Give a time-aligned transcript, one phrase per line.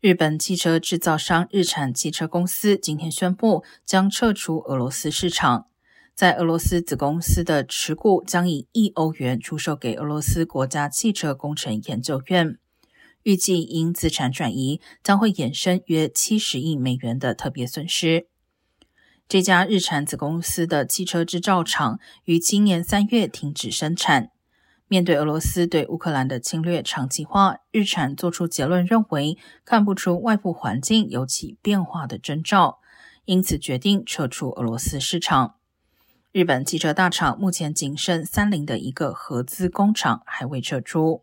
[0.00, 5.66] 日本汽车制造商日产汽车公司今天宣布将撤出俄罗斯市场，
[6.14, 12.56] 在俄罗斯子公司的持股将以一欧元出售给俄罗斯国家汽车工程研究院。
[13.24, 18.26] 预计因资产转移将会衍生约七十亿美元的特别损失。
[19.28, 24.30] 这家日产子公司的汽车制造厂于今年三月停止生产。
[24.92, 32.80] 面对俄罗斯对乌克兰的侵略长期化，日产作出结论，认为看不出外部环境有起变化的征兆，
[33.24, 35.54] 因此决定撤出俄罗斯市场。
[36.32, 41.22] 日本汽车大厂目前仅剩三菱的一个合资工厂还未撤出。